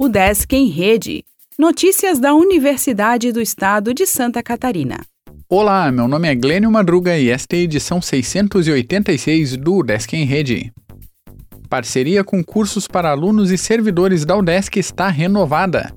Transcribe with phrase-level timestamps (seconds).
[0.00, 1.24] O Desk em Rede.
[1.58, 5.00] Notícias da Universidade do Estado de Santa Catarina.
[5.48, 10.24] Olá, meu nome é Glênio Madruga e esta é a edição 686 do Desk em
[10.24, 10.72] Rede.
[11.68, 15.92] Parceria com cursos para alunos e servidores da UDESC está renovada.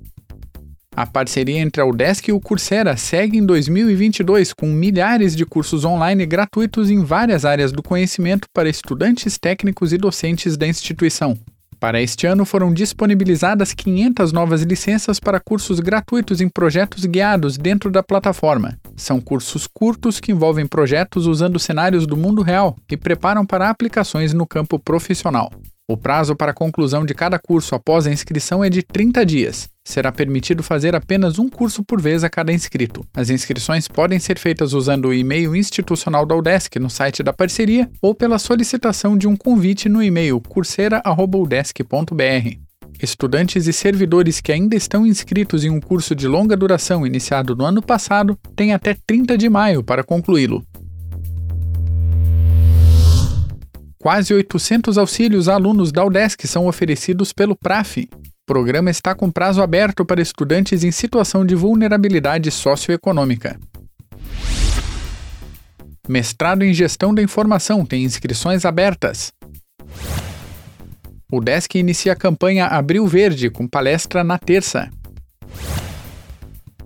[0.95, 5.85] A parceria entre a UDESC e o Coursera segue em 2022 com milhares de cursos
[5.85, 11.37] online gratuitos em várias áreas do conhecimento para estudantes técnicos e docentes da instituição.
[11.81, 17.89] Para este ano foram disponibilizadas 500 novas licenças para cursos gratuitos em projetos guiados dentro
[17.89, 18.77] da plataforma.
[18.95, 24.31] São cursos curtos que envolvem projetos usando cenários do mundo real e preparam para aplicações
[24.31, 25.51] no campo profissional.
[25.89, 29.69] O prazo para a conclusão de cada curso após a inscrição é de 30 dias.
[29.83, 33.05] Será permitido fazer apenas um curso por vez a cada inscrito.
[33.13, 37.89] As inscrições podem ser feitas usando o e-mail institucional da UDESC no site da parceria
[38.01, 42.71] ou pela solicitação de um convite no e-mail cursera.udesc.br.
[43.01, 47.65] Estudantes e servidores que ainda estão inscritos em um curso de longa duração iniciado no
[47.65, 50.63] ano passado têm até 30 de maio para concluí-lo.
[54.01, 58.09] Quase 800 auxílios a alunos da UDESC são oferecidos pelo PRAF.
[58.11, 63.59] O programa está com prazo aberto para estudantes em situação de vulnerabilidade socioeconômica.
[66.09, 69.31] Mestrado em Gestão da Informação tem inscrições abertas.
[71.31, 74.89] O Desk inicia a campanha Abril Verde com palestra na terça.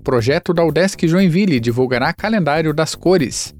[0.04, 3.56] Projeto da UDESC Joinville divulgará calendário das cores.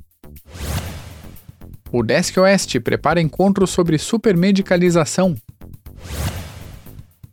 [1.98, 5.34] O Desk Oeste prepara encontro sobre supermedicalização.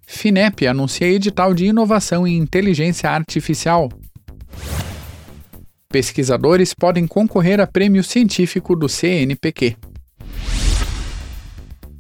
[0.07, 3.89] FINEP anuncia edital de inovação em inteligência artificial.
[5.89, 9.75] Pesquisadores podem concorrer a prêmio científico do CNPq.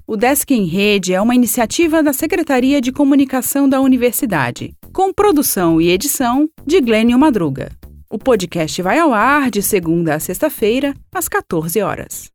[0.07, 5.81] O Desk em Rede é uma iniciativa da Secretaria de Comunicação da Universidade, com produção
[5.81, 7.73] e edição de Glênio Madruga.
[8.09, 12.31] O podcast vai ao ar de segunda a sexta-feira, às 14 horas.